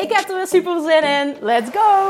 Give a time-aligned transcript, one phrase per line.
[0.00, 1.36] Ik heb er weer super zin in.
[1.40, 2.08] Let's go!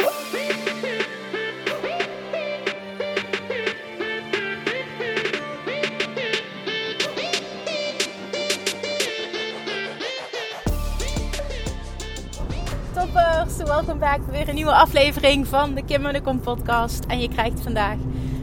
[12.95, 14.19] Toppers, welkom back.
[14.31, 17.05] Weer een nieuwe aflevering van de Kim en de Kom podcast.
[17.05, 17.97] En je krijgt vandaag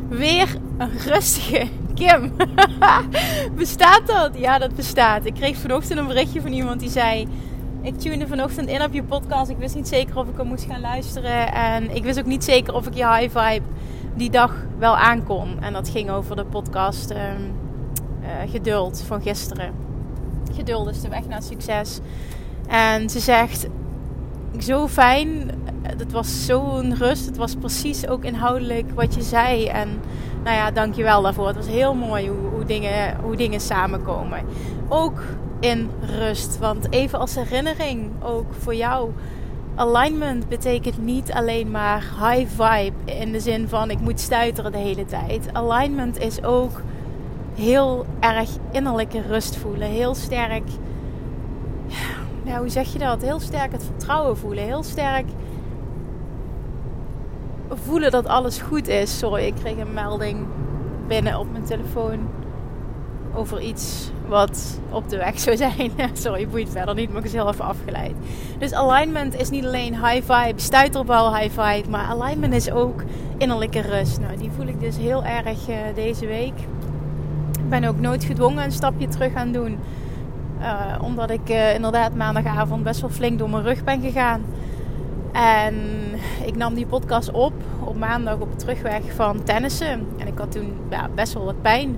[0.10, 2.36] weer een rustige Kim.
[3.56, 4.38] bestaat dat?
[4.38, 5.26] Ja, dat bestaat.
[5.26, 7.28] Ik kreeg vanochtend een berichtje van iemand die zei...
[7.82, 9.50] Ik tune vanochtend in op je podcast.
[9.50, 11.54] Ik wist niet zeker of ik hem moest gaan luisteren.
[11.54, 13.66] En ik wist ook niet zeker of ik je high vibe
[14.16, 15.62] die dag wel aankon.
[15.62, 19.74] En dat ging over de podcast uh, uh, Geduld van gisteren.
[20.56, 22.00] Geduld is de weg naar succes.
[22.68, 23.68] En ze zegt,
[24.60, 25.52] zo fijn.
[25.82, 27.26] Het was zo'n rust.
[27.26, 29.66] Het was precies ook inhoudelijk wat je zei.
[29.66, 30.00] En
[30.44, 31.48] nou ja, dankjewel daarvoor.
[31.48, 34.46] Het was heel mooi hoe, hoe, dingen, hoe dingen samenkomen.
[34.90, 35.22] Ook
[35.60, 36.58] in rust.
[36.58, 39.12] Want even als herinnering ook voor jou.
[39.76, 44.78] Alignment betekent niet alleen maar high vibe in de zin van ik moet stuiteren de
[44.78, 45.50] hele tijd.
[45.54, 46.82] Alignment is ook
[47.56, 49.88] heel erg innerlijke rust voelen.
[49.88, 50.64] Heel sterk,
[52.44, 53.22] ja, hoe zeg je dat?
[53.22, 54.64] Heel sterk het vertrouwen voelen.
[54.64, 55.26] Heel sterk
[57.70, 59.18] voelen dat alles goed is.
[59.18, 60.46] Sorry, ik kreeg een melding
[61.08, 62.30] binnen op mijn telefoon
[63.34, 65.92] over iets wat op de weg zou zijn.
[66.14, 68.16] Sorry, boeit verder niet, maar ik is heel even afgeleid.
[68.60, 73.04] Dus alignment is niet alleen high vibe, stuiterbal high vibe, maar alignment is ook
[73.38, 74.20] innerlijke rust.
[74.20, 76.60] Nou, die voel ik dus heel erg uh, deze week.
[77.60, 79.78] Ik ben ook nooit gedwongen een stapje terug aan doen.
[80.60, 84.42] Uh, omdat ik uh, inderdaad maandagavond best wel flink door mijn rug ben gegaan.
[85.32, 85.76] En
[86.46, 87.54] ik nam die podcast op
[87.84, 90.08] op maandag op terugweg van tennissen.
[90.18, 91.98] En ik had toen ja, best wel wat pijn.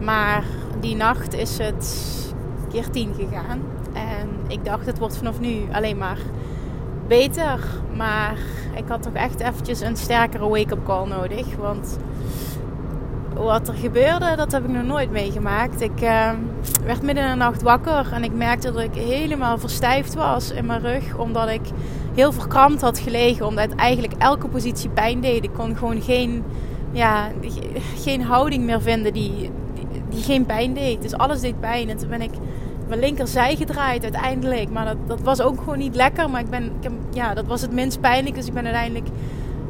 [0.00, 0.44] Maar
[0.80, 2.06] die nacht is het
[2.70, 3.60] keer tien gegaan.
[3.92, 6.18] En ik dacht, het wordt vanaf nu alleen maar
[7.06, 7.60] beter.
[7.96, 8.36] Maar
[8.74, 11.56] ik had toch echt eventjes een sterkere wake-up call nodig.
[11.56, 11.98] Want
[13.34, 15.80] wat er gebeurde, dat heb ik nog nooit meegemaakt.
[15.80, 16.30] Ik uh,
[16.84, 20.66] werd midden in de nacht wakker en ik merkte dat ik helemaal verstijfd was in
[20.66, 21.16] mijn rug.
[21.16, 21.62] Omdat ik
[22.14, 23.46] heel verkrampt had gelegen.
[23.46, 25.44] Omdat eigenlijk elke positie pijn deed.
[25.44, 26.44] Ik kon gewoon geen,
[26.92, 27.28] ja,
[27.96, 29.50] geen houding meer vinden die,
[30.12, 31.02] die geen pijn deed.
[31.02, 31.88] Dus alles deed pijn.
[31.88, 32.30] En toen ben ik
[32.88, 34.70] mijn linkerzij gedraaid uiteindelijk.
[34.70, 36.30] Maar dat, dat was ook gewoon niet lekker.
[36.30, 38.34] Maar ik ben, ik ja, dat was het minst pijnlijk.
[38.34, 39.06] Dus ik ben uiteindelijk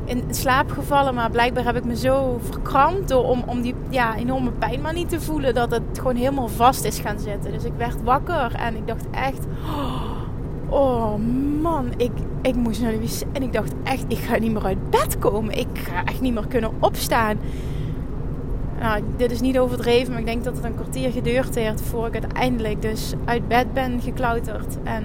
[0.04, 1.14] in slaap gevallen.
[1.14, 4.94] Maar blijkbaar heb ik me zo verkrampt door, om, om die ja, enorme pijn maar
[4.94, 5.54] niet te voelen.
[5.54, 7.52] Dat het gewoon helemaal vast is gaan zitten.
[7.52, 9.46] Dus ik werd wakker en ik dacht echt...
[10.68, 11.14] Oh
[11.62, 12.10] man, ik,
[12.42, 13.22] ik moest naar de wc.
[13.32, 15.58] En ik dacht echt, ik ga niet meer uit bed komen.
[15.58, 17.38] Ik ga echt niet meer kunnen opstaan.
[18.82, 22.06] Nou, dit is niet overdreven, maar ik denk dat het een kwartier geduurd heeft voor
[22.06, 24.76] ik uiteindelijk dus uit bed ben geklauterd.
[24.82, 25.04] En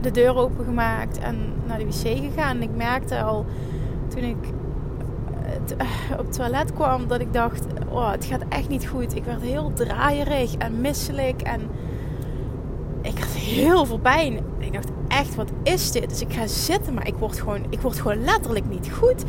[0.00, 2.56] de deur opengemaakt en naar de wc gegaan.
[2.56, 3.46] En ik merkte al
[4.08, 4.36] toen ik
[6.18, 9.16] op het toilet kwam dat ik dacht: oh, het gaat echt niet goed.
[9.16, 11.60] Ik werd heel draaierig en misselijk en
[13.02, 14.38] ik had heel veel pijn.
[14.58, 16.08] ik dacht echt: wat is dit?
[16.08, 19.24] Dus ik ga zitten, maar ik word gewoon, ik word gewoon letterlijk niet goed.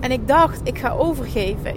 [0.00, 1.74] En ik dacht: ik ga overgeven.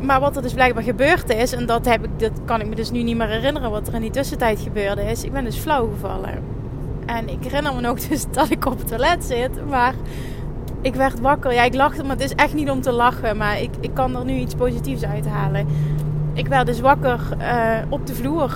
[0.00, 2.74] Maar wat er dus blijkbaar gebeurd is, en dat, heb ik, dat kan ik me
[2.74, 5.24] dus nu niet meer herinneren wat er in die tussentijd gebeurde is.
[5.24, 6.42] Ik ben dus flauw gevallen.
[7.06, 9.66] En ik herinner me nog dus dat ik op het toilet zit.
[9.68, 9.94] Maar
[10.80, 11.52] ik werd wakker.
[11.52, 13.36] Ja, ik lachte, maar het is echt niet om te lachen.
[13.36, 15.66] Maar ik, ik kan er nu iets positiefs uithalen.
[16.32, 18.52] Ik werd dus wakker uh, op de vloer.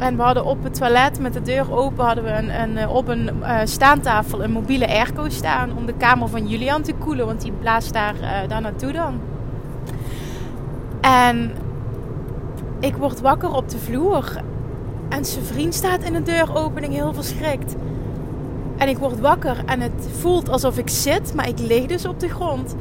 [0.00, 3.08] En we hadden op het toilet met de deur open hadden we een, een op
[3.08, 5.76] een uh, staantafel een mobiele airco staan.
[5.76, 7.26] Om de kamer van Julian te koelen.
[7.26, 9.20] Want die blaast daar, uh, daar naartoe dan.
[11.00, 11.52] En
[12.80, 14.40] ik word wakker op de vloer.
[15.08, 17.76] En zijn vriend staat in de deuropening heel verschrikt.
[18.76, 22.20] En ik word wakker en het voelt alsof ik zit, maar ik lig dus op
[22.20, 22.74] de grond.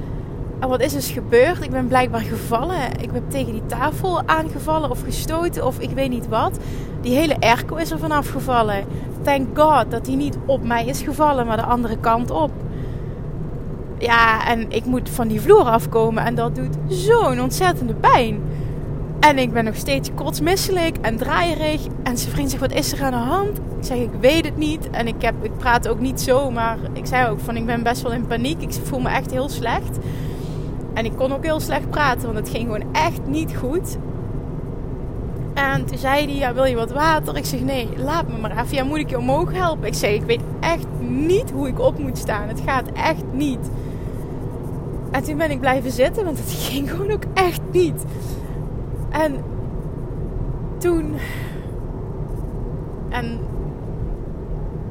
[0.60, 1.64] En wat is dus gebeurd?
[1.64, 3.02] Ik ben blijkbaar gevallen.
[3.02, 6.60] Ik ben tegen die tafel aangevallen of gestoten of ik weet niet wat.
[7.02, 8.86] Die hele airco is er vanaf gevallen.
[9.22, 12.52] Thank God dat die niet op mij is gevallen, maar de andere kant op.
[13.98, 18.42] Ja, en ik moet van die vloer afkomen en dat doet zo'n ontzettende pijn.
[19.20, 21.82] En ik ben nog steeds kotsmisselijk en draaierig.
[22.04, 23.58] En zijn vriend zegt, wat is er aan de hand?
[23.58, 24.90] Ik zeg, ik weet het niet.
[24.90, 27.84] En ik, heb, ik praat ook niet zo, maar ik zei ook van, ik ben
[27.84, 28.62] best wel in paniek.
[28.62, 29.98] Ik voel me echt heel slecht.
[31.00, 33.98] En ik kon ook heel slecht praten, want het ging gewoon echt niet goed.
[35.54, 37.38] En toen zei hij, ja, wil je wat water?
[37.38, 38.76] Ik zeg, nee, laat me maar even.
[38.76, 39.88] Ja, moet ik je omhoog helpen?
[39.88, 42.48] Ik zeg, ik weet echt niet hoe ik op moet staan.
[42.48, 43.70] Het gaat echt niet.
[45.12, 48.04] En toen ben ik blijven zitten, want het ging gewoon ook echt niet.
[49.10, 49.36] En
[50.78, 51.16] toen.
[53.10, 53.40] En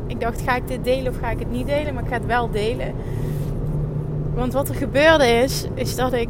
[0.06, 1.94] ik dacht, ga ik dit delen of ga ik het niet delen?
[1.94, 2.94] Maar ik ga het wel delen.
[4.38, 6.29] Want wat er gebeurde is, is dat ik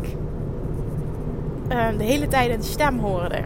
[1.73, 3.41] uh, de hele tijd een stem hoorde.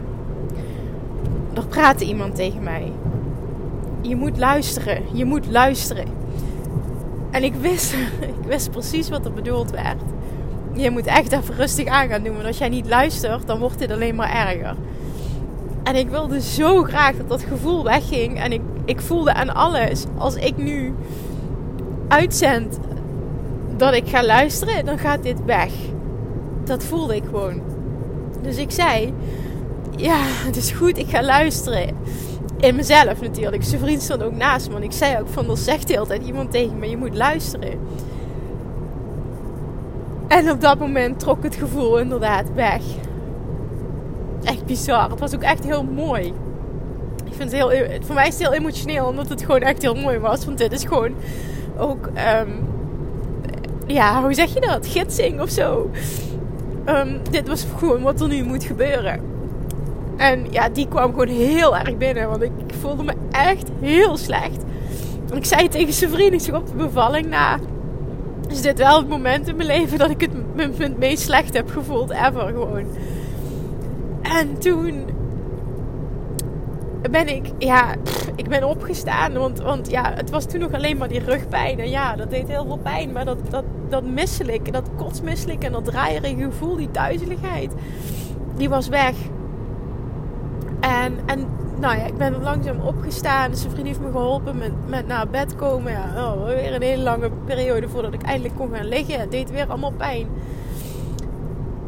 [1.53, 2.91] Er praatte iemand tegen mij.
[4.01, 6.05] Je moet luisteren, je moet luisteren.
[7.31, 7.93] En ik wist,
[8.39, 10.01] ik wist precies wat er bedoeld werd
[10.73, 12.33] je moet echt even rustig aan gaan doen.
[12.33, 14.75] Want als jij niet luistert, dan wordt dit alleen maar erger.
[15.83, 18.39] En ik wilde zo graag dat dat gevoel wegging.
[18.39, 20.05] En ik, ik voelde aan alles.
[20.17, 20.93] Als ik nu
[22.07, 22.79] uitzend
[23.83, 25.71] dat ik ga luisteren, dan gaat dit weg.
[26.63, 27.61] Dat voelde ik gewoon.
[28.41, 29.13] Dus ik zei:
[29.95, 31.95] Ja, het is goed, ik ga luisteren.
[32.59, 33.63] In mezelf natuurlijk.
[33.63, 34.81] Zijn vriend stond ook naast me.
[34.81, 37.79] Ik zei ook: van, Er zegt de hele tijd iemand tegen me: Je moet luisteren.
[40.27, 42.81] En op dat moment trok het gevoel inderdaad weg.
[44.43, 45.09] Echt bizar.
[45.09, 46.33] Het was ook echt heel mooi.
[47.25, 50.45] Ik vind het heel, voor mij heel emotioneel, omdat het gewoon echt heel mooi was.
[50.45, 51.13] Want dit is gewoon
[51.77, 52.72] ook, um,
[53.87, 54.87] ja, hoe zeg je dat?
[54.87, 55.89] Gidsing of zo.
[56.85, 59.21] Um, dit was gewoon wat er nu moet gebeuren.
[60.17, 64.63] En ja, die kwam gewoon heel erg binnen, want ik, voelde me echt heel slecht.
[65.29, 67.59] En ik zei tegen zijn vriend, ik op de bevalling na
[68.49, 71.53] is dit wel het moment in mijn leven dat ik het me, het meest slecht
[71.53, 72.85] heb gevoeld ever gewoon.
[74.21, 75.05] En toen
[77.11, 77.95] ben ik, ja,
[78.35, 79.33] ik ben opgestaan.
[79.33, 81.79] Want, want ja, het was toen nog alleen maar die rugpijn.
[81.79, 83.11] En ja, dat deed heel veel pijn.
[83.11, 87.71] Maar dat, dat, dat misselijk, dat kotsmisselijk en dat draaierige gevoel, die duizeligheid,
[88.55, 89.15] die was weg.
[90.79, 91.47] En, en
[91.79, 93.55] nou ja, ik ben langzaam opgestaan.
[93.55, 95.91] Zijn vriend heeft me geholpen met, met naar bed komen.
[95.91, 99.19] Ja, oh, weer een hele lange periode voordat ik eindelijk kon gaan liggen.
[99.19, 100.27] Het deed weer allemaal pijn.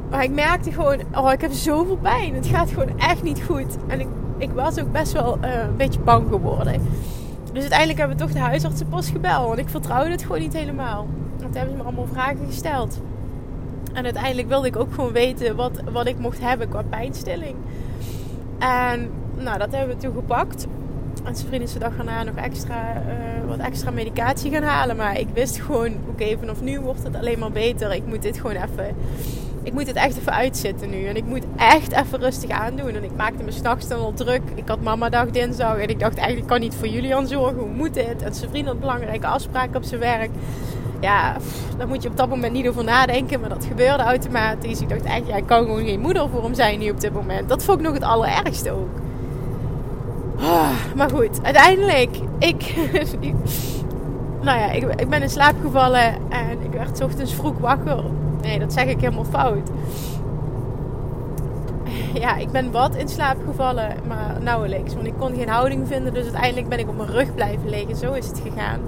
[0.10, 2.36] Maar ik merkte gewoon, oh, ik heb zoveel pijn.
[2.36, 3.78] Het gaat gewoon echt niet goed.
[3.88, 6.82] En ik, ik was ook best wel uh, een beetje bang geworden.
[7.52, 9.48] Dus uiteindelijk hebben we toch de huisartsenpost gebeld.
[9.48, 11.08] Want ik vertrouwde het gewoon niet helemaal.
[11.42, 13.00] Want hebben ze me allemaal vragen gesteld.
[13.94, 17.56] En uiteindelijk wilde ik ook gewoon weten wat, wat ik mocht hebben qua pijnstilling.
[18.60, 20.68] En nou, dat hebben we toen gepakt.
[21.24, 24.96] En zijn vriend is dag daarna nog extra, uh, wat extra medicatie gaan halen.
[24.96, 27.94] Maar ik wist gewoon, oké, vanaf nu wordt het alleen maar beter.
[27.94, 28.96] Ik moet dit gewoon even,
[29.66, 31.06] ik moet het echt even uitzitten nu.
[31.06, 32.96] En ik moet echt even rustig aandoen.
[32.96, 34.42] En ik maakte me s'nachts dan al druk.
[34.56, 35.78] Ik had mama dag dinsdag.
[35.78, 37.58] En ik dacht eigenlijk, ik kan niet voor Julian zorgen.
[37.58, 38.22] Hoe moet dit?
[38.22, 40.30] En zijn vriend had belangrijke afspraken op zijn werk.
[41.00, 41.36] Ja,
[41.78, 43.40] daar moet je op dat moment niet over nadenken.
[43.40, 44.82] Maar dat gebeurde automatisch.
[44.82, 47.14] Ik dacht eigenlijk, ja, ik kan gewoon geen moeder voor hem zijn nu op dit
[47.14, 47.50] moment.
[47.50, 49.00] Dat vond ik nog het allerergste ook.
[50.40, 52.76] Ah, maar goed, uiteindelijk, ik,
[54.46, 58.04] nou ja, ik, ik, ben in slaap gevallen en ik werd ochtends vroeg wakker.
[58.46, 59.70] Nee, dat zeg ik helemaal fout.
[62.14, 64.94] Ja, ik ben wat in slaap gevallen, maar nauwelijks.
[64.94, 67.96] Want ik kon geen houding vinden, dus uiteindelijk ben ik op mijn rug blijven liggen.
[67.96, 68.80] Zo is het gegaan.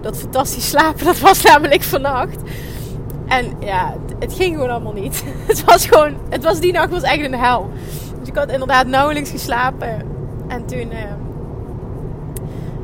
[0.00, 2.38] Dat fantastisch slapen, dat was namelijk vannacht.
[3.28, 5.24] En ja, het, ging gewoon allemaal niet.
[5.46, 7.70] Het was gewoon, het was die nacht was echt een hel.
[8.18, 10.02] Dus ik had inderdaad nauwelijks geslapen.
[10.48, 10.98] En toen, uh,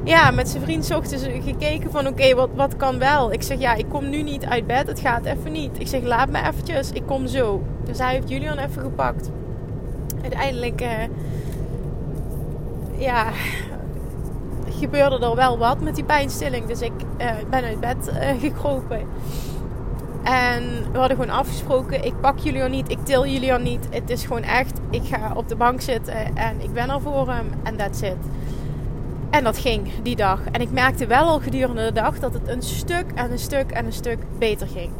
[0.08, 3.32] ja, met zijn vriend zochten ze gekeken van oké, wat, wat kan wel?
[3.32, 5.80] Ik zeg ja, ik kom nu niet uit bed, het gaat even niet.
[5.80, 7.62] Ik zeg laat me eventjes, ik kom zo.
[7.84, 9.30] Dus hij heeft Julian even gepakt.
[10.22, 10.88] Uiteindelijk, uh,
[12.98, 13.30] ja,
[14.78, 16.66] gebeurde er wel wat met die pijnstilling.
[16.66, 19.00] Dus ik uh, ben uit bed gekropen.
[20.22, 20.62] En
[20.92, 23.86] we hadden gewoon afgesproken: ik pak Julian niet, ik til Julian niet.
[23.90, 27.28] Het is gewoon echt, ik ga op de bank zitten en ik ben er voor
[27.28, 28.16] hem en that's it.
[29.30, 30.40] En dat ging die dag.
[30.52, 33.70] En ik merkte wel al gedurende de dag dat het een stuk en een stuk
[33.70, 34.90] en een stuk beter ging.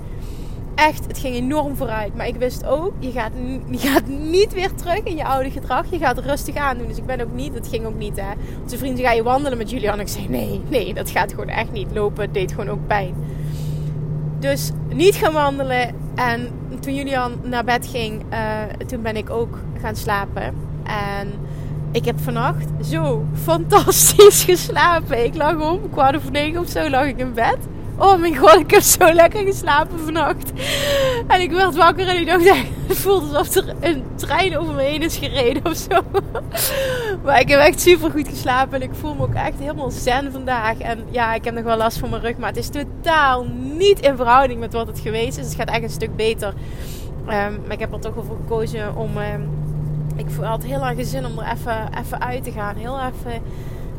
[0.75, 2.15] Echt, het ging enorm vooruit.
[2.17, 3.33] Maar ik wist ook, je gaat,
[3.71, 5.91] je gaat niet weer terug in je oude gedrag.
[5.91, 6.89] Je gaat rustig aan doen.
[6.89, 8.33] Dus ik ben ook niet, dat ging ook niet hè.
[8.67, 10.01] Zijn vrienden, ga je wandelen met Julian?
[10.01, 11.89] Ik zei, nee, nee, dat gaat gewoon echt niet.
[11.93, 13.15] Lopen deed gewoon ook pijn.
[14.39, 15.95] Dus niet gaan wandelen.
[16.15, 16.49] En
[16.81, 18.39] toen Julian naar bed ging, uh,
[18.87, 20.55] toen ben ik ook gaan slapen.
[20.85, 21.33] En
[21.93, 25.25] ik heb vannacht zo fantastisch geslapen.
[25.25, 27.57] Ik lag om kwart over negen of zo lag ik in bed.
[27.99, 30.53] Oh mijn god, ik heb zo lekker geslapen vannacht.
[31.27, 32.45] En ik werd wakker en ik dacht,
[32.89, 36.01] het voelt alsof er een trein over me heen is gereden of zo.
[37.25, 40.33] Maar ik heb echt super goed geslapen en ik voel me ook echt helemaal zen
[40.33, 40.79] vandaag.
[40.79, 43.45] En ja, ik heb nog wel last van mijn rug, maar het is totaal
[43.77, 45.45] niet in verhouding met wat het geweest is.
[45.45, 46.55] Het gaat echt een stuk beter.
[47.27, 49.17] Ehm, maar ik heb er toch voor gekozen om.
[49.17, 49.68] Um,
[50.19, 52.77] ik had heel erg zin om er even, even uit te gaan.
[52.77, 53.43] Heel even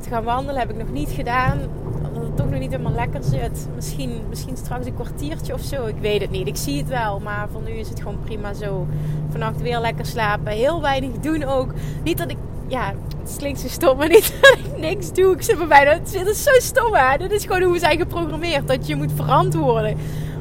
[0.01, 1.59] te gaan wandelen heb ik nog niet gedaan.
[2.13, 3.67] Dat het toch nog niet helemaal lekker zit.
[3.75, 5.85] Misschien, misschien straks een kwartiertje of zo.
[5.85, 6.47] Ik weet het niet.
[6.47, 7.19] Ik zie het wel.
[7.19, 8.87] Maar voor nu is het gewoon prima zo.
[9.29, 10.51] Vannacht weer lekker slapen.
[10.51, 11.73] Heel weinig doen ook.
[12.03, 12.37] Niet dat ik.
[12.67, 15.33] Ja, het klinkt zo stom, maar niet dat ik niks doe.
[15.33, 15.85] Ik zit bij mij.
[15.85, 17.17] Het is zo stom, hè?
[17.17, 18.67] Dit is gewoon hoe we zijn geprogrammeerd.
[18.67, 19.97] Dat je moet verantwoorden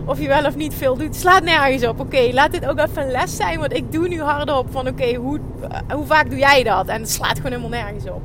[0.08, 1.16] of je wel of niet veel doet.
[1.16, 2.00] Slaat nergens op.
[2.00, 3.58] Oké, laat dit ook even een les zijn.
[3.58, 5.40] Want ik doe nu hardop van oké, hoe,
[5.94, 6.86] hoe vaak doe jij dat?
[6.86, 8.22] En het slaat gewoon helemaal nergens op.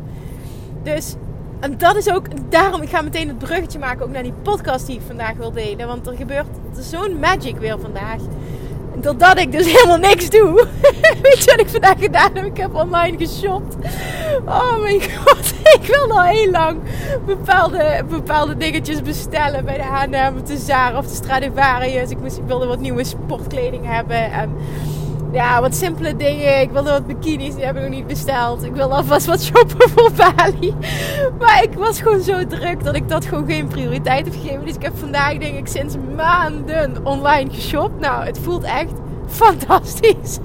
[0.83, 1.15] Dus
[1.59, 4.87] en dat is ook daarom, ik ga meteen het bruggetje maken ook naar die podcast
[4.87, 5.87] die ik vandaag wil delen.
[5.87, 6.47] Want er gebeurt
[6.79, 8.21] zo'n magic weer vandaag.
[9.03, 10.67] Doordat ik dus helemaal niks doe.
[11.21, 12.45] Weet je wat ik vandaag gedaan heb?
[12.45, 13.75] Ik heb online geshopt.
[14.45, 15.53] Oh mijn god.
[15.63, 16.79] Ik wil al heel lang
[17.25, 22.09] bepaalde, bepaalde dingetjes bestellen bij de H&M, de Zara of de Stradivarius.
[22.09, 24.31] Ik, ik wilde wat nieuwe sportkleding hebben.
[24.31, 24.51] En
[25.33, 26.61] ja, wat simpele dingen.
[26.61, 28.63] Ik wilde wat bikinis, die heb ik nog niet besteld.
[28.63, 30.75] Ik wilde alvast wat shoppen voor Bali.
[31.39, 34.65] Maar ik was gewoon zo druk dat ik dat gewoon geen prioriteit heb gegeven.
[34.65, 37.99] Dus ik heb vandaag denk ik sinds maanden online geshopt.
[37.99, 38.93] Nou, het voelt echt
[39.27, 40.39] fantastisch.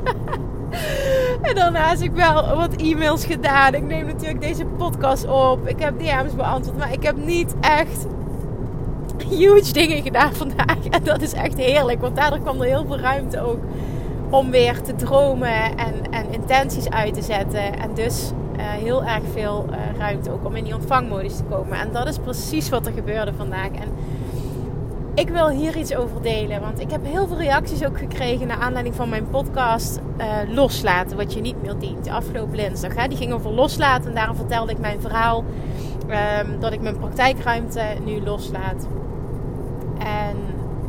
[1.42, 3.74] en daarnaast heb ik wel wat e-mails gedaan.
[3.74, 5.68] Ik neem natuurlijk deze podcast op.
[5.68, 6.78] Ik heb DM's beantwoord.
[6.78, 8.06] Maar ik heb niet echt
[9.28, 10.88] huge dingen gedaan vandaag.
[10.90, 12.00] En dat is echt heerlijk.
[12.00, 13.60] Want daardoor kwam er heel veel ruimte ook
[14.30, 17.78] om weer te dromen en, en intenties uit te zetten.
[17.78, 21.78] En dus uh, heel erg veel uh, ruimte ook om in die ontvangmodus te komen.
[21.78, 23.70] En dat is precies wat er gebeurde vandaag.
[23.70, 23.88] En
[25.14, 26.60] ik wil hier iets over delen.
[26.60, 31.16] Want ik heb heel veel reacties ook gekregen naar aanleiding van mijn podcast uh, Loslaten,
[31.16, 32.08] wat je niet meer dient.
[32.08, 33.06] Afgelopen dinsdag.
[33.06, 34.08] Die ging over loslaten.
[34.08, 35.44] En daarom vertelde ik mijn verhaal
[36.08, 38.86] um, dat ik mijn praktijkruimte nu loslaat.
[39.98, 40.36] En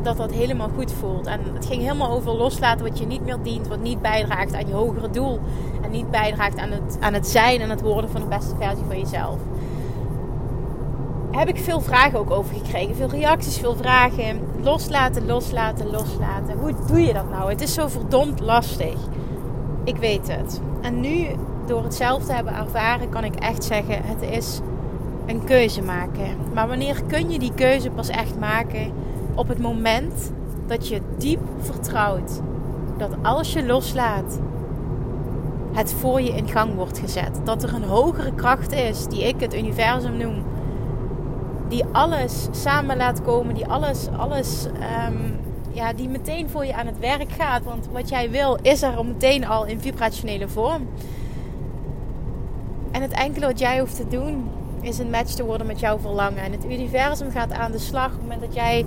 [0.04, 1.26] dat dat helemaal goed voelt.
[1.26, 4.66] En het ging helemaal over loslaten wat je niet meer dient, wat niet bijdraagt aan
[4.66, 5.40] je hogere doel.
[5.82, 8.84] En niet bijdraagt aan het, aan het zijn en het worden van de beste versie
[8.86, 9.38] van jezelf.
[11.30, 12.96] Heb ik veel vragen ook over gekregen.
[12.96, 14.40] Veel reacties, veel vragen.
[14.62, 16.58] Loslaten, loslaten, loslaten.
[16.58, 17.50] Hoe doe je dat nou?
[17.50, 18.96] Het is zo verdomd lastig.
[19.84, 20.60] Ik weet het.
[20.80, 21.26] En nu,
[21.66, 24.60] door het zelf te hebben ervaren, kan ik echt zeggen: het is
[25.26, 26.36] een keuze maken.
[26.54, 28.92] Maar wanneer kun je die keuze pas echt maken?
[29.34, 30.32] Op het moment
[30.66, 32.40] dat je diep vertrouwt
[33.00, 34.38] dat als je loslaat,
[35.72, 37.40] het voor je in gang wordt gezet.
[37.44, 40.44] Dat er een hogere kracht is, die ik het universum noem,
[41.68, 44.66] die alles samen laat komen, die alles, alles,
[45.06, 45.38] um,
[45.70, 47.64] ja, die meteen voor je aan het werk gaat.
[47.64, 50.88] Want wat jij wil, is er meteen al in vibrationele vorm.
[52.90, 54.48] En het enkele wat jij hoeft te doen,
[54.80, 56.42] is een match te worden met jouw verlangen.
[56.42, 58.84] En het universum gaat aan de slag op het moment dat jij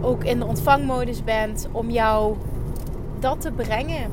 [0.00, 2.36] ook in de ontvangmodus bent om jou
[3.18, 4.10] dat te brengen.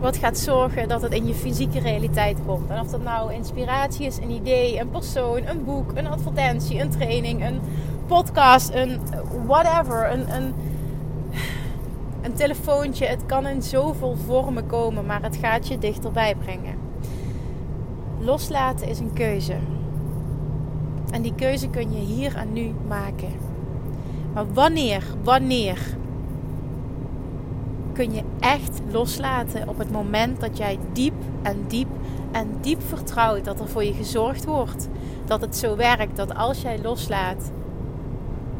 [0.00, 2.70] Wat gaat zorgen dat het in je fysieke realiteit komt.
[2.70, 6.90] En of dat nou inspiratie is, een idee, een persoon, een boek, een advertentie, een
[6.90, 7.60] training, een
[8.06, 9.00] podcast, een
[9.46, 10.54] whatever, een, een,
[12.22, 13.06] een telefoontje.
[13.06, 16.81] Het kan in zoveel vormen komen, maar het gaat je dichterbij brengen.
[18.24, 19.56] Loslaten is een keuze.
[21.10, 23.32] En die keuze kun je hier en nu maken.
[24.34, 25.78] Maar wanneer, wanneer
[27.92, 31.88] kun je echt loslaten op het moment dat jij diep en diep
[32.32, 34.88] en diep vertrouwt dat er voor je gezorgd wordt.
[35.24, 37.50] Dat het zo werkt dat als jij loslaat,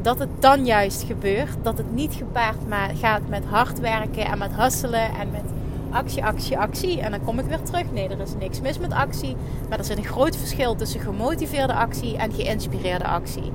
[0.01, 1.57] dat het dan juist gebeurt.
[1.63, 2.59] Dat het niet gepaard
[3.01, 5.45] gaat met hard werken en met hasselen en met
[5.93, 7.01] actie, actie, actie.
[7.01, 7.93] En dan kom ik weer terug.
[7.93, 9.37] Nee, er is niks mis met actie.
[9.69, 13.53] Maar er zit een groot verschil tussen gemotiveerde actie en geïnspireerde actie.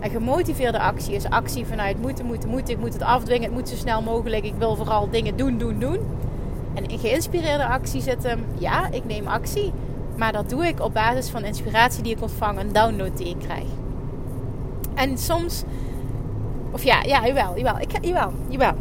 [0.00, 2.74] En gemotiveerde actie is actie vanuit moeten, moeten, moeten.
[2.74, 3.44] Ik moet het afdwingen.
[3.44, 4.44] Het moet zo snel mogelijk.
[4.44, 5.98] Ik wil vooral dingen doen, doen, doen.
[6.74, 9.72] En in geïnspireerde actie zit hem, ja, ik neem actie.
[10.16, 13.38] Maar dat doe ik op basis van inspiratie die ik ontvang, een download die ik
[13.38, 13.66] krijg.
[14.94, 15.62] En soms,
[16.70, 18.74] of ja, ja, jawel, jawel, ik, jawel, jawel.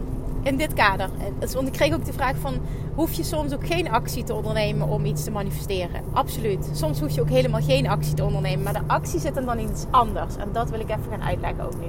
[0.43, 1.09] In dit kader.
[1.53, 2.53] Want ik kreeg ook de vraag van,
[2.95, 6.01] hoef je soms ook geen actie te ondernemen om iets te manifesteren.
[6.13, 6.69] Absoluut.
[6.73, 8.63] Soms hoef je ook helemaal geen actie te ondernemen.
[8.63, 10.35] Maar de actie zit dan iets anders.
[10.35, 11.87] En dat wil ik even gaan uitleggen ook nu.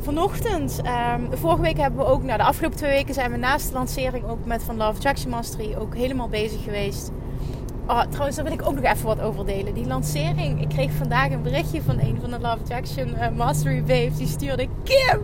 [0.00, 0.80] Vanochtend,
[1.14, 3.74] um, vorige week hebben we ook, nou de afgelopen twee weken zijn we naast de
[3.74, 7.10] lancering ook met Van Love Attraction Mastery ook helemaal bezig geweest
[7.90, 9.74] Oh, trouwens, daar wil ik ook nog even wat over delen.
[9.74, 10.60] Die lancering.
[10.60, 14.16] Ik kreeg vandaag een berichtje van een van de Love Attraction uh, Mastery Babes.
[14.16, 15.20] Die stuurde Kim.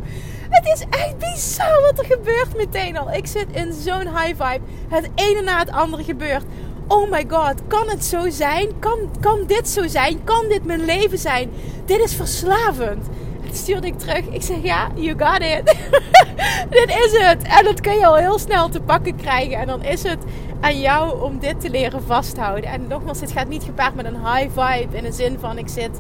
[0.51, 3.13] Het is echt bizar wat er gebeurt meteen al.
[3.13, 4.61] Ik zit in zo'n high vibe.
[4.89, 6.45] Het ene na het andere gebeurt.
[6.89, 8.79] Oh my god, kan het zo zijn?
[8.79, 10.25] Kan, kan dit zo zijn?
[10.25, 11.51] Kan dit mijn leven zijn?
[11.85, 13.07] Dit is verslavend.
[13.49, 14.27] En stuurde ik terug.
[14.31, 15.77] Ik zeg ja, you got it.
[16.79, 17.43] dit is het.
[17.43, 19.59] En dat kun je al heel snel te pakken krijgen.
[19.59, 20.19] En dan is het
[20.61, 22.71] aan jou om dit te leren vasthouden.
[22.71, 24.97] En nogmaals, dit gaat niet gepaard met een high vibe.
[24.97, 25.99] In de zin van ik zit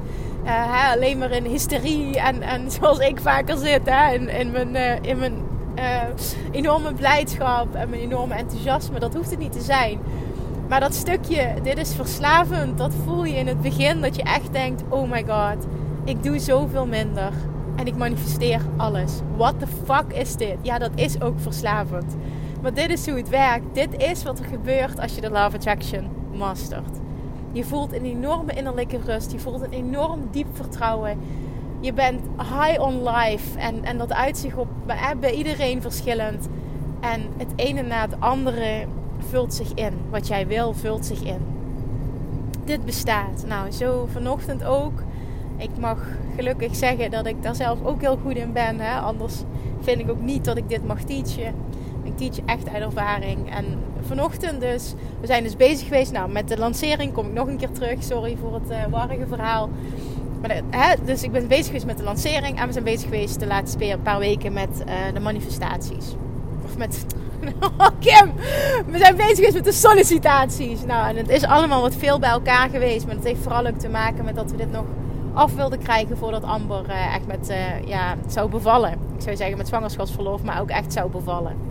[0.51, 2.19] hè, alleen maar in hysterie.
[2.19, 5.35] En, en zoals ik vaker zit, hè, in, in mijn, uh, in mijn
[5.79, 6.03] uh,
[6.51, 8.99] enorme blijdschap en mijn enorme enthousiasme.
[8.99, 9.99] Dat hoeft het niet te zijn.
[10.69, 14.01] Maar dat stukje, dit is verslavend, dat voel je in het begin.
[14.01, 15.67] Dat je echt denkt, oh my god,
[16.05, 17.33] ik doe zoveel minder.
[17.77, 19.13] En ik manifesteer alles.
[19.37, 20.57] What the fuck is dit?
[20.63, 22.17] Ja, dat is ook verslavend.
[22.63, 23.75] Maar dit is hoe het werkt.
[23.75, 27.06] Dit is wat er gebeurt als je de Love Attraction mastert.
[27.57, 29.33] Je voelt een enorme innerlijke rust.
[29.33, 31.19] Je voelt een enorm diep vertrouwen.
[31.81, 33.59] Je bent high on life.
[33.59, 34.69] En, en dat uitzicht op
[35.21, 36.49] bij iedereen verschillend.
[37.01, 38.87] En het ene na het andere
[39.19, 39.93] vult zich in.
[40.11, 41.39] Wat jij wil, vult zich in.
[42.65, 43.45] Dit bestaat.
[43.47, 45.03] Nou, zo vanochtend ook.
[45.57, 45.99] Ik mag
[46.37, 48.81] gelukkig zeggen dat ik daar zelf ook heel goed in ben.
[48.81, 48.99] Hè?
[48.99, 49.43] Anders
[49.81, 51.55] vind ik ook niet dat ik dit mag teachen.
[52.17, 53.55] Teach echt uit ervaring.
[53.55, 53.65] En
[54.07, 56.13] vanochtend dus, we zijn dus bezig geweest.
[56.13, 58.03] Nou, met de lancering kom ik nog een keer terug.
[58.03, 59.71] Sorry voor het uh, warrige verhaal.
[60.41, 62.61] Maar hè, dus ik ben bezig geweest met de lancering.
[62.61, 66.15] En we zijn bezig geweest de laatste paar weken met uh, de manifestaties.
[66.65, 67.07] Of met...
[67.79, 68.33] Oh, Kim!
[68.87, 70.85] We zijn bezig geweest met de sollicitaties.
[70.85, 73.07] Nou, en het is allemaal wat veel bij elkaar geweest.
[73.07, 74.85] Maar het heeft vooral ook te maken met dat we dit nog
[75.35, 77.55] af wilden krijgen voordat Amber echt met,
[77.85, 78.93] ja, zou bevallen.
[78.93, 81.66] Ik zou zeggen met zwangerschapsverlof, maar ook echt zou bevallen.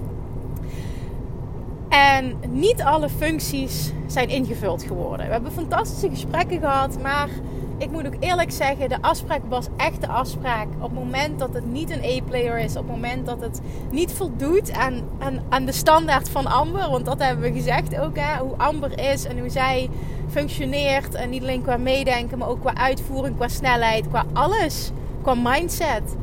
[1.95, 5.25] En niet alle functies zijn ingevuld geworden.
[5.25, 7.29] We hebben fantastische gesprekken gehad, maar
[7.77, 10.67] ik moet ook eerlijk zeggen, de afspraak was echt de afspraak.
[10.75, 13.61] Op het moment dat het niet een A-player is, op het moment dat het
[13.91, 18.17] niet voldoet aan, aan, aan de standaard van Amber, want dat hebben we gezegd ook,
[18.17, 19.89] hè, hoe Amber is en hoe zij
[20.29, 21.15] functioneert.
[21.15, 26.15] En niet alleen qua meedenken, maar ook qua uitvoering, qua snelheid, qua alles, qua mindset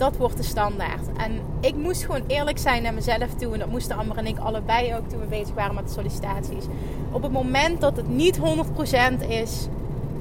[0.00, 1.12] dat wordt de standaard.
[1.16, 3.52] En ik moest gewoon eerlijk zijn naar mezelf toe.
[3.52, 6.64] En dat moesten Amber en ik allebei ook toen we bezig waren met de sollicitaties.
[7.10, 9.68] Op het moment dat het niet 100% is,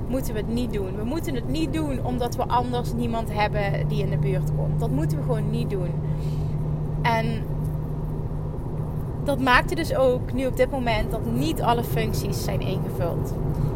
[0.08, 0.96] moeten we het niet doen.
[0.96, 4.80] We moeten het niet doen omdat we anders niemand hebben die in de buurt komt.
[4.80, 5.92] Dat moeten we gewoon niet doen.
[7.02, 7.44] En
[9.24, 13.34] dat maakte dus ook nu op dit moment dat niet alle functies zijn ingevuld.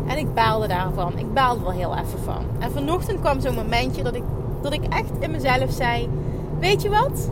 [0.08, 1.18] En ik baalde daarvan.
[1.18, 2.46] Ik baalde wel heel even van.
[2.60, 4.24] En vanochtend kwam zo'n momentje dat ik
[4.64, 6.10] dat ik echt in mezelf zei:
[6.60, 7.30] Weet je wat?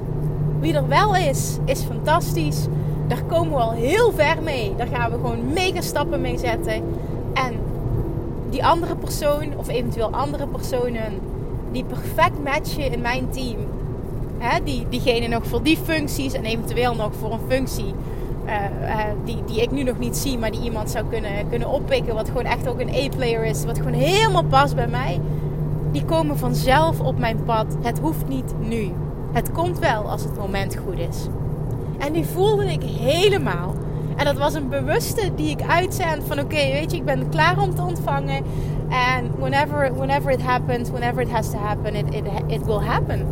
[0.59, 2.65] Wie er wel is, is fantastisch.
[3.07, 4.73] Daar komen we al heel ver mee.
[4.77, 6.83] Daar gaan we gewoon mega stappen mee zetten.
[7.33, 7.53] En
[8.49, 11.19] die andere persoon, of eventueel andere personen,
[11.71, 13.57] die perfect matchen in mijn team.
[14.37, 17.93] Hè, die, diegene nog voor die functies en eventueel nog voor een functie.
[18.45, 21.69] Uh, uh, die, die ik nu nog niet zie, maar die iemand zou kunnen, kunnen
[21.69, 22.15] oppikken.
[22.15, 23.65] Wat gewoon echt ook een A-player is.
[23.65, 25.19] Wat gewoon helemaal past bij mij
[25.91, 27.65] die komen vanzelf op mijn pad.
[27.81, 28.91] Het hoeft niet nu.
[29.31, 31.27] Het komt wel als het moment goed is.
[31.97, 33.75] En die voelde ik helemaal.
[34.15, 37.59] En dat was een bewuste die ik uitzend van oké, weet je, ik ben klaar
[37.59, 38.43] om te ontvangen.
[38.89, 43.27] En whenever, whenever it happens, whenever it has to happen, it, it, it will happen.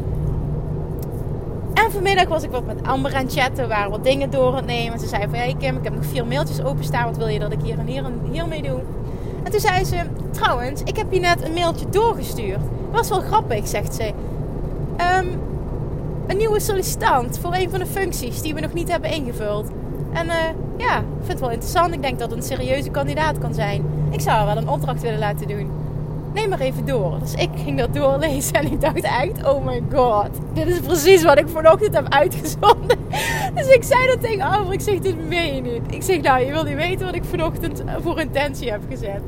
[1.74, 4.56] En vanmiddag was ik wat met Amber aan het chatten, we waren wat dingen door
[4.56, 5.00] het nemen.
[5.00, 7.52] Ze zei van, hey Kim, ik heb nog vier mailtjes openstaan, wat wil je dat
[7.52, 8.80] ik hier en hier en hier mee doe?
[9.44, 9.96] En toen zei ze,
[10.32, 12.60] trouwens, ik heb je net een mailtje doorgestuurd.
[12.92, 14.12] Was wel grappig, zegt ze.
[15.18, 15.40] Um,
[16.28, 19.68] een nieuwe sollicitant voor een van de functies die we nog niet hebben ingevuld.
[20.14, 20.34] En uh,
[20.78, 21.94] ja, ik vind het wel interessant.
[21.94, 23.86] Ik denk dat het een serieuze kandidaat kan zijn.
[24.10, 25.72] Ik zou wel een opdracht willen laten doen.
[26.34, 27.20] Neem maar even door.
[27.20, 30.30] Dus ik ging dat doorlezen en ik dacht echt, oh my god.
[30.54, 32.98] Dit is precies wat ik vanochtend heb uitgezonden.
[33.56, 34.74] Dus ik zei dat tegen Amber.
[34.74, 35.82] Ik zeg, dit meen je niet.
[35.90, 39.22] Ik zeg, nou, je wil niet weten wat ik vanochtend voor intentie heb gezet.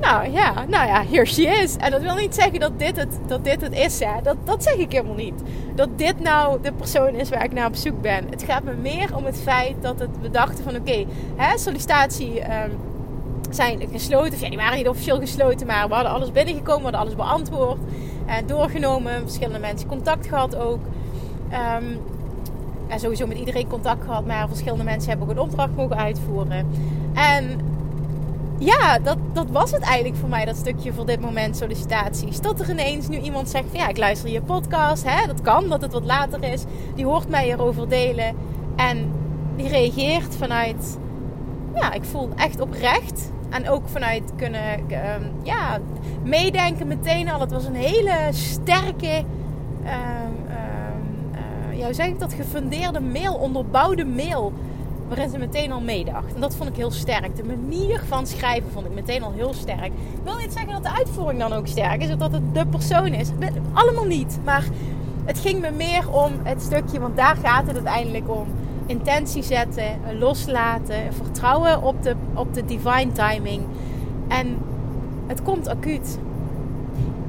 [0.00, 1.76] Nou ja, nou ja, here she is.
[1.76, 4.00] En dat wil niet zeggen dat dit het, dat dit het is.
[4.00, 4.22] Hè.
[4.22, 5.42] Dat, dat zeg ik helemaal niet.
[5.74, 8.26] Dat dit nou de persoon is waar ik naar op zoek ben.
[8.30, 11.04] Het gaat me meer om het feit dat het, we dachten van oké,
[11.56, 12.78] sollicitatie um,
[13.50, 14.38] zijn gesloten.
[14.40, 17.78] ja, die waren niet officieel gesloten, maar we hadden alles binnengekomen, we hadden alles beantwoord.
[18.26, 20.80] En doorgenomen, verschillende mensen contact gehad ook.
[21.52, 22.00] Um,
[22.88, 26.66] en sowieso met iedereen contact gehad, maar verschillende mensen hebben ook een opdracht mogen uitvoeren.
[27.14, 27.60] En
[28.58, 32.38] ja, dat, dat was het eigenlijk voor mij, dat stukje voor dit moment sollicitaties.
[32.38, 35.04] Tot er ineens nu iemand zegt van ja, ik luister je podcast.
[35.06, 35.26] Hè?
[35.26, 36.64] Dat kan, dat het wat later is.
[36.94, 38.36] Die hoort mij erover delen.
[38.76, 39.12] En
[39.56, 40.98] die reageert vanuit,
[41.74, 45.78] ja, ik voel echt oprecht En ook vanuit kunnen ehm, ja,
[46.22, 47.40] meedenken meteen al.
[47.40, 49.24] Het was een hele sterke,
[49.84, 49.90] uh,
[51.78, 54.52] ja, hoe zeg ik dat, gefundeerde mail, onderbouwde mail.
[55.08, 56.34] Waarin ze meteen al meedacht.
[56.34, 57.36] En dat vond ik heel sterk.
[57.36, 59.86] De manier van schrijven vond ik meteen al heel sterk.
[59.86, 62.10] Ik wil niet zeggen dat de uitvoering dan ook sterk is.
[62.10, 63.30] Of dat het de persoon is.
[63.72, 64.38] Allemaal niet.
[64.44, 64.64] Maar
[65.24, 68.46] het ging me meer om het stukje, want daar gaat het uiteindelijk om.
[68.86, 73.62] Intentie zetten, loslaten, vertrouwen op de, op de divine timing.
[74.28, 74.58] En
[75.26, 76.18] het komt acuut.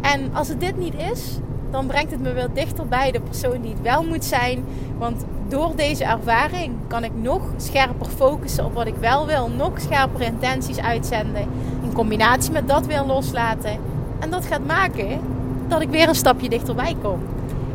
[0.01, 1.37] En als het dit niet is,
[1.71, 4.63] dan brengt het me wel dichter bij de persoon die het wel moet zijn.
[4.97, 9.49] Want door deze ervaring kan ik nog scherper focussen op wat ik wel wil.
[9.49, 11.47] Nog scherper intenties uitzenden.
[11.83, 13.79] In combinatie met dat weer loslaten.
[14.19, 15.19] En dat gaat maken
[15.67, 17.19] dat ik weer een stapje dichterbij kom.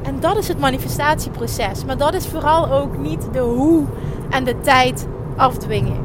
[0.02, 1.84] En dat is het manifestatieproces.
[1.84, 3.84] Maar dat is vooral ook niet de hoe
[4.30, 5.06] en de tijd
[5.36, 5.96] afdwingen.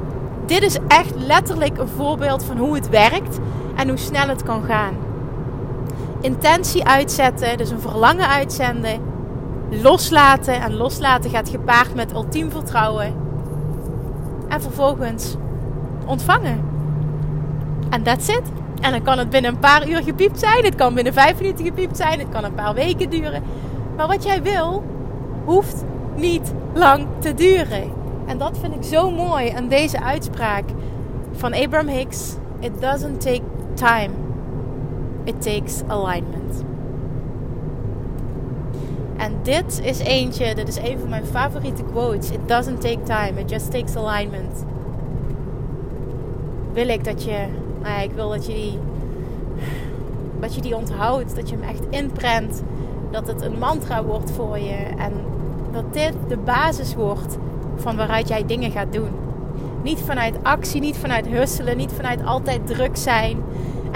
[0.46, 3.40] Dit is echt letterlijk een voorbeeld van hoe het werkt
[3.76, 4.94] en hoe snel het kan gaan.
[6.22, 9.00] Intentie uitzetten, dus een verlangen uitzenden.
[9.70, 10.62] Loslaten.
[10.62, 13.14] En loslaten gaat gepaard met ultiem vertrouwen.
[14.48, 15.36] En vervolgens
[16.06, 16.64] ontvangen.
[17.90, 18.52] En that's it.
[18.82, 20.66] En dan kan het binnen een paar uur gepiept zijn.
[20.66, 22.20] Het kan binnen vijf minuten gepiept zijn.
[22.20, 23.44] Het kan een paar weken duren.
[23.96, 24.84] Maar wat jij wil,
[25.46, 25.84] hoeft
[26.16, 27.92] niet lang te duren.
[28.26, 30.64] En dat vind ik zo mooi aan deze uitspraak
[31.32, 32.36] van Abraham Hicks.
[32.60, 33.42] It doesn't take
[33.74, 34.10] time.
[35.24, 36.64] It takes alignment.
[39.18, 42.32] En dit is eentje, dit is een van mijn favoriete quotes.
[42.32, 44.66] It doesn't take time, it just takes alignment.
[46.74, 47.46] Wil ik dat je,
[47.82, 48.80] nou ja, ik wil dat je die,
[50.40, 52.64] dat je die onthoudt, dat je hem echt inprent
[53.12, 54.76] dat het een mantra wordt voor je.
[54.98, 55.14] En
[55.72, 57.38] dat dit de basis wordt
[57.76, 59.10] van waaruit jij dingen gaat doen.
[59.84, 63.38] Niet vanuit actie, niet vanuit husselen, niet vanuit altijd druk zijn.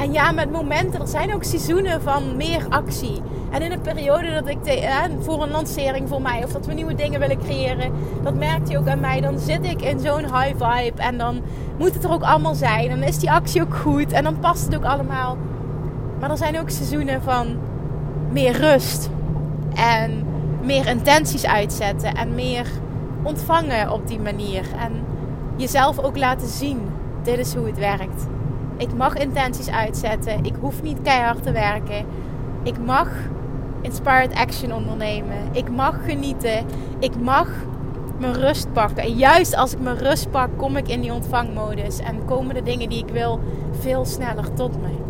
[0.02, 3.22] En ja, met momenten, er zijn ook seizoenen van meer actie.
[3.50, 6.74] En in een periode dat ik te, voor een lancering voor mij of dat we
[6.74, 7.92] nieuwe dingen willen creëren,
[8.24, 9.22] dat merkt je ook aan mij.
[9.22, 11.42] Dan zit ik in zo'n high vibe en dan
[11.78, 12.90] moet het er ook allemaal zijn.
[12.90, 15.38] Dan is die actie ook goed en dan past het ook allemaal.
[16.20, 17.58] Maar er zijn ook seizoenen van
[18.32, 19.10] meer rust.
[19.74, 20.26] En
[20.64, 22.16] meer intenties uitzetten.
[22.16, 22.68] En meer
[23.24, 24.66] ontvangen op die manier.
[24.78, 24.92] En
[25.56, 26.80] jezelf ook laten zien.
[27.24, 28.28] Dit is hoe het werkt.
[28.82, 30.44] Ik mag intenties uitzetten.
[30.44, 32.06] Ik hoef niet keihard te werken.
[32.64, 33.08] Ik mag
[33.82, 35.38] inspired action ondernemen.
[35.52, 36.66] Ik mag genieten.
[37.00, 37.48] Ik mag
[38.20, 39.04] mijn rust pakken.
[39.04, 42.00] En juist als ik mijn rust pak, kom ik in die ontvangmodus.
[42.00, 43.40] En komen de dingen die ik wil
[43.80, 45.02] veel sneller tot me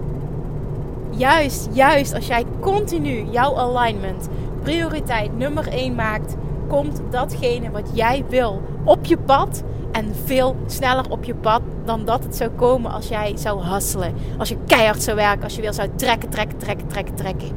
[1.22, 4.30] juist, juist als jij continu jouw alignment
[4.64, 6.36] prioriteit nummer 1 maakt,
[6.72, 9.64] komt datgene wat jij wil op je pad.
[9.92, 14.14] En veel sneller op je pad dan dat het zou komen als jij zou hasselen.
[14.38, 17.48] Als je keihard zou werken, als je weer zou trekken, trekken, trekken, trekken, trekken.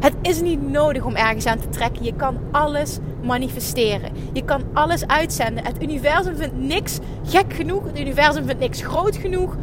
[0.00, 2.04] Het is niet nodig om ergens aan te trekken.
[2.04, 4.10] Je kan alles manifesteren.
[4.32, 5.64] Je kan alles uitzenden.
[5.64, 7.84] Het universum vindt niks gek genoeg.
[7.84, 9.56] Het universum vindt niks groot genoeg.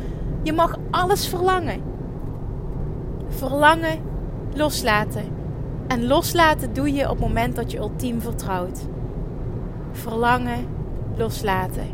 [0.43, 1.81] Je mag alles verlangen.
[3.27, 3.99] Verlangen
[4.53, 5.36] loslaten.
[5.87, 8.87] En loslaten doe je op het moment dat je ultiem vertrouwt.
[9.91, 10.65] Verlangen
[11.17, 11.87] loslaten.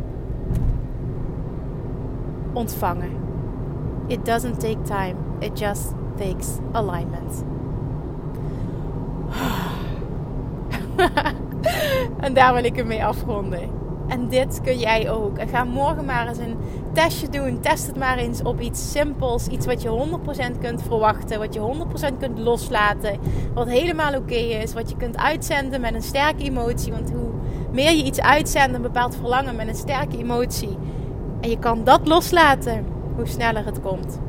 [2.54, 3.12] Ontvangen.
[4.08, 5.16] It doesn't take time.
[5.40, 7.44] It just takes alignment.
[12.26, 13.83] en daar wil ik hem mee afronden.
[14.08, 15.38] En dit kun jij ook.
[15.38, 16.58] En ga morgen maar eens een
[16.94, 17.60] testje doen.
[17.60, 19.48] Test het maar eens op iets simpels.
[19.48, 20.08] Iets wat je
[20.56, 21.40] 100% kunt verwachten.
[21.40, 21.60] Wat je
[22.14, 23.20] 100% kunt loslaten.
[23.54, 24.74] Wat helemaal oké is.
[24.74, 26.92] Wat je kunt uitzenden met een sterke emotie.
[26.92, 27.32] Want hoe
[27.72, 30.78] meer je iets uitzendt, een bepaald verlangen met een sterke emotie.
[31.42, 32.86] En je kan dat loslaten,
[33.16, 34.20] hoe sneller het komt.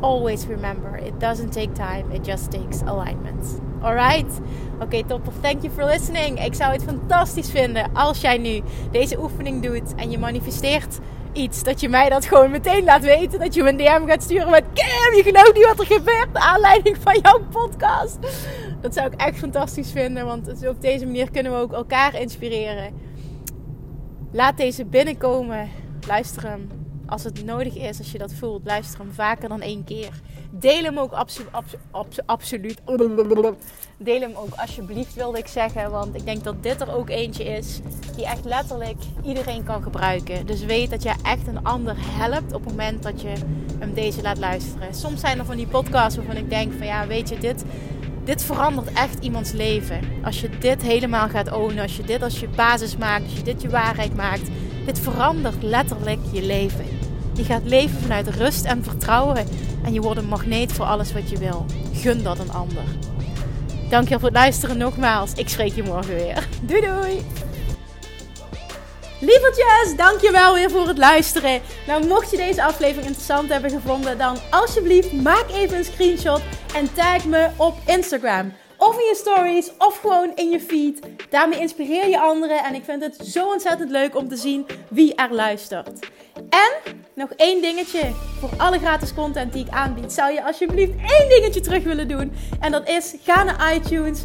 [0.00, 3.60] Always remember, it doesn't take time, it just takes alignment.
[3.82, 4.40] Alright?
[4.74, 5.32] Oké, okay, topper.
[5.40, 6.44] Thank you for listening.
[6.44, 10.98] Ik zou het fantastisch vinden als jij nu deze oefening doet en je manifesteert
[11.32, 11.62] iets.
[11.62, 13.38] Dat je mij dat gewoon meteen laat weten.
[13.38, 16.32] Dat je me een DM gaat sturen met Kim, je gelooft niet wat er gebeurt.
[16.32, 18.18] Naar aanleiding van jouw podcast.
[18.80, 20.26] Dat zou ik echt fantastisch vinden.
[20.26, 22.92] Want op deze manier kunnen we ook elkaar inspireren.
[24.32, 25.68] Laat deze binnenkomen.
[26.06, 26.81] Luister hem
[27.12, 28.64] als het nodig is, als je dat voelt.
[28.64, 30.10] Luister hem vaker dan één keer.
[30.50, 31.42] Deel hem ook abso
[32.26, 32.80] absoluut.
[33.98, 35.90] Deel hem ook alsjeblieft, wilde ik zeggen.
[35.90, 37.80] Want ik denk dat dit er ook eentje is
[38.16, 40.46] die echt letterlijk iedereen kan gebruiken.
[40.46, 43.32] Dus weet dat je echt een ander helpt op het moment dat je
[43.78, 44.94] hem deze laat luisteren.
[44.94, 47.64] Soms zijn er van die podcasts waarvan ik denk van ja, weet je, dit,
[48.24, 50.00] dit verandert echt iemands leven.
[50.24, 53.42] Als je dit helemaal gaat ownen, als je dit als je basis maakt, als je
[53.42, 54.50] dit je waarheid maakt
[54.84, 56.84] Dit verandert letterlijk je leven.
[57.34, 59.46] Je gaat leven vanuit rust en vertrouwen
[59.84, 61.66] en je wordt een magneet voor alles wat je wil.
[61.92, 62.84] Gun dat een ander.
[63.90, 65.32] Dankjewel voor het luisteren nogmaals.
[65.34, 66.48] Ik spreek je morgen weer.
[66.62, 67.24] Doei doei!
[69.20, 71.60] Lievertjes, dankjewel weer voor het luisteren.
[71.86, 76.40] Nou, mocht je deze aflevering interessant hebben gevonden, dan alsjeblieft maak even een screenshot
[76.74, 78.52] en tag me op Instagram.
[78.82, 81.00] Of in je stories, of gewoon in je feed.
[81.30, 85.14] Daarmee inspireer je anderen en ik vind het zo ontzettend leuk om te zien wie
[85.14, 86.06] er luistert.
[86.48, 88.10] En nog één dingetje.
[88.40, 92.32] Voor alle gratis content die ik aanbied, zou je alsjeblieft één dingetje terug willen doen.
[92.60, 94.24] En dat is, ga naar iTunes,